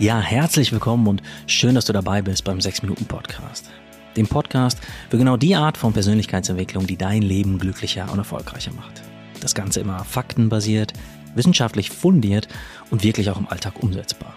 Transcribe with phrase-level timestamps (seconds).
[0.00, 3.68] Ja, herzlich willkommen und schön, dass du dabei bist beim 6 Minuten Podcast.
[4.16, 4.78] Dem Podcast
[5.10, 9.02] für genau die Art von Persönlichkeitsentwicklung, die dein Leben glücklicher und erfolgreicher macht.
[9.40, 10.92] Das Ganze immer faktenbasiert,
[11.34, 12.46] wissenschaftlich fundiert
[12.90, 14.36] und wirklich auch im Alltag umsetzbar.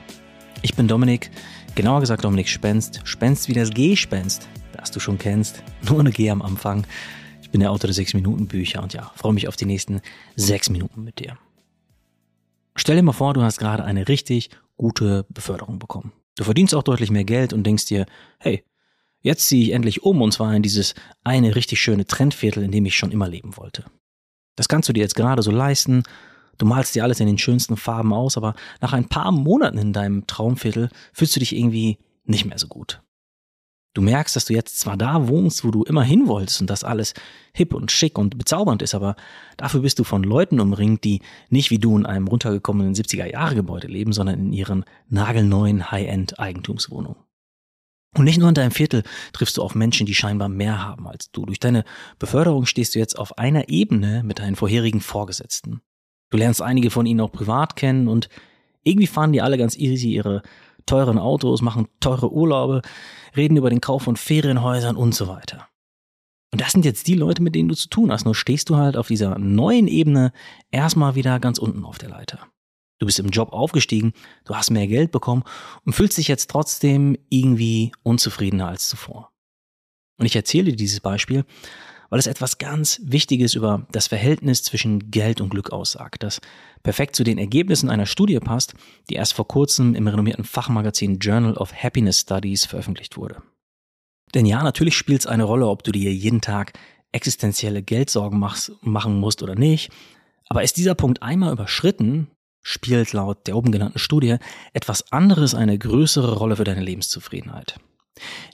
[0.64, 1.30] Ich bin Dominik,
[1.76, 6.32] genauer gesagt Dominik Spenst, Spenst wie das G-Spenst, das du schon kennst, nur eine G
[6.32, 6.88] am Anfang.
[7.44, 10.02] Ich bin der Autor der 6 Minuten Bücher und ja, freue mich auf die nächsten
[10.38, 11.38] 6 Minuten mit dir.
[12.76, 14.50] Stell dir mal vor, du hast gerade eine richtig
[14.82, 16.12] gute Beförderung bekommen.
[16.36, 18.08] Du verdienst auch deutlich mehr Geld und denkst dir,
[18.40, 18.66] hey,
[19.22, 22.86] jetzt ziehe ich endlich um und zwar in dieses eine richtig schöne Trendviertel, in dem
[22.86, 23.86] ich schon immer leben wollte.
[24.56, 26.02] Das kannst du dir jetzt gerade so leisten.
[26.58, 29.94] Du malst dir alles in den schönsten Farben aus, aber nach ein paar Monaten in
[29.94, 33.04] deinem Traumviertel fühlst du dich irgendwie nicht mehr so gut.
[33.94, 36.86] Du merkst, dass du jetzt zwar da wohnst, wo du immer hin wolltest und dass
[36.86, 37.14] alles
[37.54, 39.18] hip und schick und bezaubernd ist, aber
[39.58, 44.14] dafür bist du von Leuten umringt, die nicht wie du in einem runtergekommenen 70er-Jahre-Gebäude leben,
[44.14, 47.22] sondern in ihren nagelneuen High-End-Eigentumswohnungen.
[48.18, 51.32] Und nicht nur in deinem Viertel triffst du auf Menschen, die scheinbar mehr haben als
[51.32, 51.46] du.
[51.46, 51.86] Durch deine
[52.20, 55.82] Beförderung stehst du jetzt auf einer Ebene mit deinen vorherigen Vorgesetzten.
[56.30, 58.30] Du lernst einige von ihnen auch privat kennen und
[58.84, 60.42] irgendwie fahren die alle ganz easy ihre
[60.86, 62.82] teuren Autos, machen teure Urlaube,
[63.36, 65.68] reden über den Kauf von Ferienhäusern und so weiter.
[66.52, 68.26] Und das sind jetzt die Leute, mit denen du zu tun hast.
[68.26, 70.34] Nur stehst du halt auf dieser neuen Ebene
[70.70, 72.40] erstmal wieder ganz unten auf der Leiter.
[73.00, 74.14] Du bist im Job aufgestiegen,
[74.46, 75.44] du hast mehr Geld bekommen
[75.86, 79.32] und fühlst dich jetzt trotzdem irgendwie unzufriedener als zuvor.
[80.20, 81.46] Und ich erzähle dir dieses Beispiel,
[82.12, 86.42] weil es etwas ganz Wichtiges über das Verhältnis zwischen Geld und Glück aussagt, das
[86.84, 88.74] perfekt zu den Ergebnissen einer Studie passt,
[89.10, 93.42] die erst vor kurzem im renommierten Fachmagazin Journal of Happiness Studies veröffentlicht wurde.
[94.36, 96.74] Denn ja, natürlich spielt es eine Rolle, ob du dir jeden Tag
[97.14, 99.90] existenzielle Geldsorgen machst, machen musst oder nicht.
[100.50, 102.28] Aber ist dieser Punkt einmal überschritten,
[102.62, 104.36] spielt laut der oben genannten Studie
[104.74, 107.80] etwas anderes eine größere Rolle für deine Lebenszufriedenheit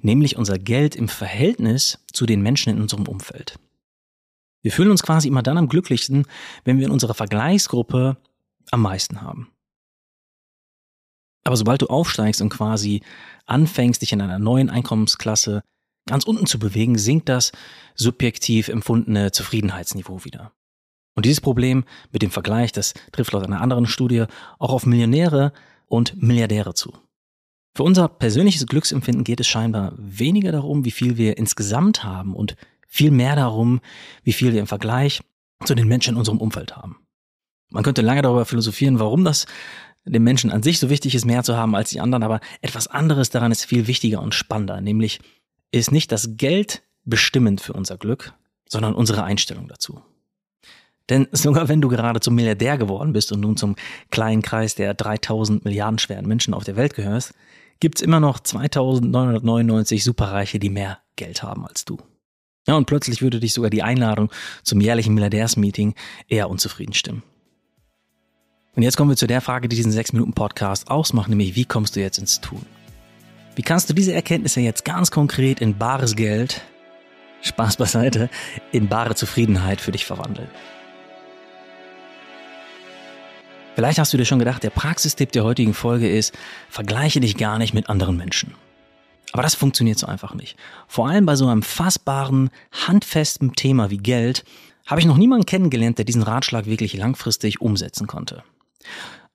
[0.02, 3.60] nämlich unser Geld im Verhältnis zu den Menschen in unserem Umfeld.
[4.62, 6.26] Wir fühlen uns quasi immer dann am glücklichsten,
[6.64, 8.18] wenn wir in unserer Vergleichsgruppe
[8.72, 9.52] am meisten haben.
[11.44, 13.02] Aber sobald du aufsteigst und quasi
[13.46, 15.64] anfängst, dich in einer neuen Einkommensklasse
[16.06, 17.54] ganz unten zu bewegen, sinkt das
[17.96, 20.52] subjektiv empfundene Zufriedenheitsniveau wieder.
[21.16, 24.26] Und dieses Problem mit dem Vergleich, das trifft laut einer anderen Studie
[24.60, 25.54] auch auf Millionäre
[25.88, 26.94] und Milliardäre zu.
[27.78, 32.56] Für unser persönliches Glücksempfinden geht es scheinbar weniger darum, wie viel wir insgesamt haben und
[32.88, 33.82] viel mehr darum,
[34.24, 35.22] wie viel wir im Vergleich
[35.64, 36.98] zu den Menschen in unserem Umfeld haben.
[37.70, 39.46] Man könnte lange darüber philosophieren, warum das
[40.06, 42.88] dem Menschen an sich so wichtig ist, mehr zu haben als die anderen, aber etwas
[42.88, 45.20] anderes daran ist viel wichtiger und spannender, nämlich
[45.70, 48.34] ist nicht das Geld bestimmend für unser Glück,
[48.68, 50.02] sondern unsere Einstellung dazu.
[51.10, 53.76] Denn sogar wenn du gerade zum Milliardär geworden bist und nun zum
[54.10, 57.36] kleinen Kreis der 3000 Milliarden schweren Menschen auf der Welt gehörst,
[57.80, 61.98] gibt's immer noch 2999 Superreiche, die mehr Geld haben als du.
[62.68, 64.32] Ja, und plötzlich würde dich sogar die Einladung
[64.64, 65.96] zum jährlichen Milliardärsmeeting
[66.28, 67.24] eher unzufrieden stimmen.
[68.76, 72.02] Und jetzt kommen wir zu der Frage, die diesen 6-Minuten-Podcast ausmacht, nämlich wie kommst du
[72.02, 72.64] jetzt ins Tun?
[73.56, 76.62] Wie kannst du diese Erkenntnisse jetzt ganz konkret in bares Geld,
[77.42, 78.30] Spaß beiseite,
[78.72, 80.50] in bare Zufriedenheit für dich verwandeln?
[83.78, 86.36] Vielleicht hast du dir schon gedacht, der Praxistipp der heutigen Folge ist,
[86.68, 88.56] vergleiche dich gar nicht mit anderen Menschen.
[89.34, 90.58] Aber das funktioniert so einfach nicht.
[90.88, 94.46] Vor allem bei so einem fassbaren, handfesten Thema wie Geld
[94.88, 98.42] habe ich noch niemanden kennengelernt, der diesen Ratschlag wirklich langfristig umsetzen konnte.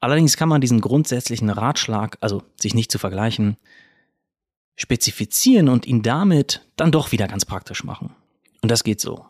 [0.00, 3.56] Allerdings kann man diesen grundsätzlichen Ratschlag, also sich nicht zu vergleichen,
[4.74, 8.10] spezifizieren und ihn damit dann doch wieder ganz praktisch machen.
[8.60, 9.24] Und das geht so.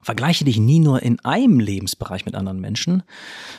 [0.00, 3.02] Vergleiche dich nie nur in einem Lebensbereich mit anderen Menschen,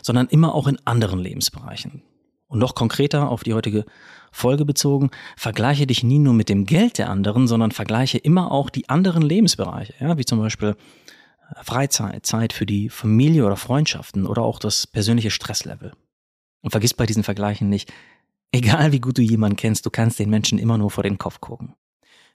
[0.01, 2.01] sondern immer auch in anderen Lebensbereichen.
[2.47, 3.85] Und noch konkreter auf die heutige
[4.31, 8.69] Folge bezogen, vergleiche dich nie nur mit dem Geld der anderen, sondern vergleiche immer auch
[8.69, 14.25] die anderen Lebensbereiche, ja, wie zum Beispiel äh, Freizeit, Zeit für die Familie oder Freundschaften
[14.25, 15.93] oder auch das persönliche Stresslevel.
[16.61, 17.93] Und vergiss bei diesen Vergleichen nicht,
[18.51, 21.39] egal wie gut du jemanden kennst, du kannst den Menschen immer nur vor den Kopf
[21.41, 21.75] gucken.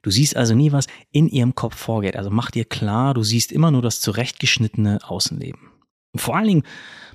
[0.05, 2.15] Du siehst also nie, was in ihrem Kopf vorgeht.
[2.15, 5.71] Also mach dir klar, du siehst immer nur das zurechtgeschnittene Außenleben.
[6.13, 6.63] Und vor allen Dingen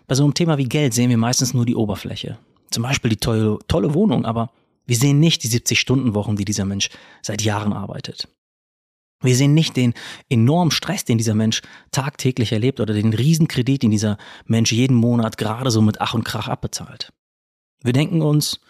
[0.07, 2.39] bei so einem Thema wie Geld sehen wir meistens nur die Oberfläche.
[2.71, 4.51] Zum Beispiel die tolle, tolle Wohnung, aber
[4.87, 6.89] wir sehen nicht die 70-Stunden-Wochen, die dieser Mensch
[7.21, 8.27] seit Jahren arbeitet.
[9.21, 9.93] Wir sehen nicht den
[10.27, 15.37] enormen Stress, den dieser Mensch tagtäglich erlebt oder den Riesenkredit, den dieser Mensch jeden Monat
[15.37, 17.13] gerade so mit Ach und Krach abbezahlt.
[17.83, 18.61] Wir denken uns,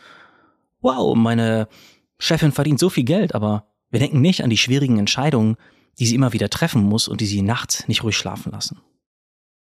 [0.82, 1.70] wow, meine
[2.18, 5.58] Chefin verdient so viel Geld, aber wir denken nicht an die schwierigen Entscheidungen,
[6.00, 8.80] die sie immer wieder treffen muss und die sie nachts nicht ruhig schlafen lassen.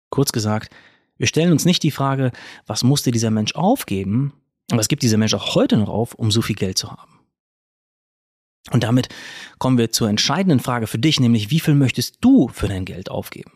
[0.09, 0.73] Kurz gesagt,
[1.17, 2.31] wir stellen uns nicht die Frage,
[2.65, 4.33] was musste dieser Mensch aufgeben,
[4.71, 7.19] Aber es gibt diese Menschen auch heute noch auf, um so viel Geld zu haben.
[8.71, 9.09] Und damit
[9.57, 13.09] kommen wir zur entscheidenden Frage für dich, nämlich wie viel möchtest du für dein Geld
[13.09, 13.51] aufgeben?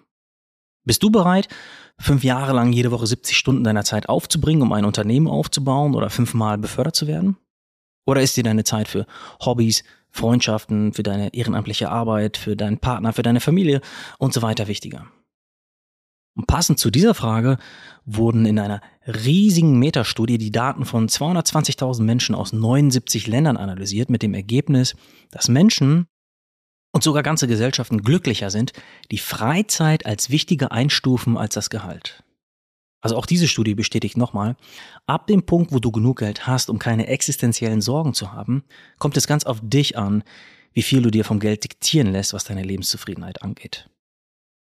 [0.85, 1.47] Bist du bereit,
[1.99, 6.09] fünf Jahre lang jede Woche 70 Stunden deiner Zeit aufzubringen, um ein Unternehmen aufzubauen oder
[6.09, 7.37] fünfmal befördert zu werden?
[8.05, 9.05] Oder ist dir deine Zeit für
[9.43, 13.81] Hobbys, Freundschaften, für deine ehrenamtliche Arbeit, für deinen Partner, für deine Familie
[14.17, 15.07] und so weiter wichtiger?
[16.35, 17.57] Und passend zu dieser Frage
[18.05, 24.23] wurden in einer riesigen Metastudie die Daten von 220.000 Menschen aus 79 Ländern analysiert mit
[24.23, 24.95] dem Ergebnis,
[25.29, 26.07] dass Menschen
[26.91, 28.73] und sogar ganze Gesellschaften glücklicher sind,
[29.11, 32.23] die Freizeit als wichtiger einstufen als das Gehalt.
[33.03, 34.55] Also auch diese Studie bestätigt nochmal,
[35.07, 38.63] ab dem Punkt, wo du genug Geld hast, um keine existenziellen Sorgen zu haben,
[38.97, 40.23] kommt es ganz auf dich an,
[40.71, 43.89] wie viel du dir vom Geld diktieren lässt, was deine Lebenszufriedenheit angeht.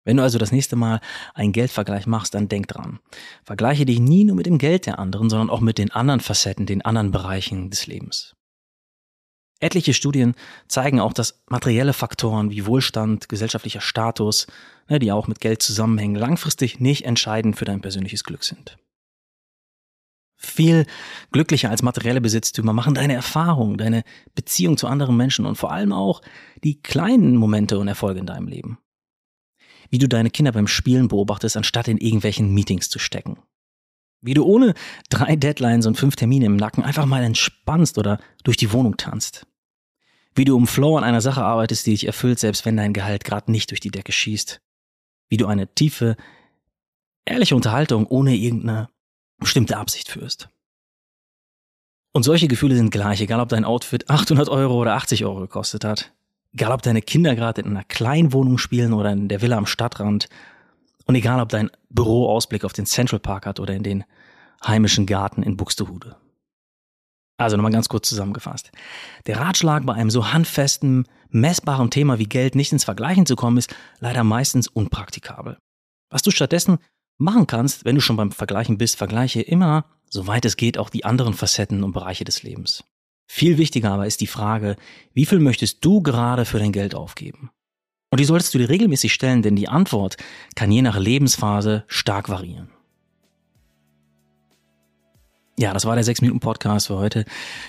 [0.06, 1.02] Wenn du also das nächste Mal
[1.34, 3.00] einen Geldvergleich machst, dann denk dran.
[3.44, 6.66] Vergleiche dich nie nur mit dem Geld der anderen, sondern auch mit den anderen Facetten,
[6.66, 8.34] den anderen Bereichen des Lebens.
[9.62, 10.36] Etliche Studien
[10.68, 14.48] zeigen auch, dass materielle Faktoren wie Wohlstand, gesellschaftlicher Status,
[14.90, 18.78] ne, die auch mit Geld zusammenhängen, langfristig nicht entscheidend für dein persönliches Glück sind.
[20.38, 20.88] Viel
[21.32, 24.04] glücklicher als materielle Besitztümer machen deine Erfahrungen, deine
[24.34, 26.22] Beziehung zu anderen Menschen und vor allem auch
[26.64, 28.80] die kleinen Momente und Erfolge in deinem Leben
[29.92, 33.38] wie du deine Kinder beim Spielen beobachtest, anstatt in irgendwelchen Meetings zu stecken.
[34.22, 34.74] Wie du ohne
[35.10, 39.46] drei Deadlines und fünf Termine im Nacken einfach mal entspannst oder durch die Wohnung tanzt.
[40.34, 43.24] Wie du um Flow an einer Sache arbeitest, die dich erfüllt, selbst wenn dein Gehalt
[43.24, 44.62] gerade nicht durch die Decke schießt.
[45.30, 46.16] Wie du eine tiefe,
[47.26, 48.90] ehrliche Unterhaltung ohne irgendeine
[49.38, 50.50] bestimmte Absicht führst.
[52.14, 55.86] Und solche Gefühle sind gleich, egal ob dein Outfit 800 Euro oder 80 Euro gekostet
[55.86, 56.12] hat.
[56.54, 59.66] Egal, ob deine Kinder gerade in einer kleinen Wohnung spielen oder in der Villa am
[59.66, 60.28] Stadtrand.
[61.06, 64.04] Und egal, ob dein Büro Ausblick auf den Central Park hat oder in den
[64.66, 66.18] heimischen Garten in Buxtehude.
[67.42, 68.72] Also nochmal ganz kurz zusammengefasst.
[69.26, 73.58] Der Ratschlag bei einem so handfesten, messbaren Thema wie Geld nicht ins Vergleichen zu kommen,
[73.58, 75.58] ist leider meistens unpraktikabel.
[76.12, 76.78] Was du stattdessen
[77.18, 81.06] machen kannst, wenn du schon beim Vergleichen bist, vergleiche immer, soweit es geht, auch die
[81.06, 82.84] anderen Facetten und Bereiche des Lebens.
[83.28, 84.76] Viel wichtiger aber ist die Frage,
[85.14, 87.50] wie viel möchtest du gerade für dein Geld aufgeben?
[88.12, 90.18] Und die solltest du dir regelmäßig stellen, denn die Antwort
[90.56, 92.70] kann je nach Lebensphase stark variieren.
[95.62, 97.24] Ja, das war der 6-Minuten-Podcast für heute.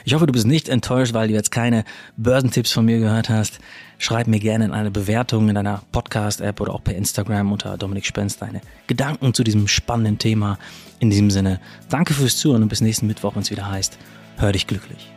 [0.06, 1.85] Ich hoffe, du bist nicht enttäuscht, weil du jetzt keine
[2.17, 3.59] Börsentipps von mir gehört hast.
[3.99, 8.06] Schreib mir gerne in eine Bewertung in deiner Podcast-App oder auch per Instagram unter Dominik
[8.06, 10.59] Spenz deine Gedanken zu diesem spannenden Thema.
[11.00, 11.61] In diesem Sinne,
[11.91, 13.99] danke fürs Zuhören und bis nächsten Mittwoch, wenn es wieder heißt,
[14.38, 15.12] hör dich glücklich.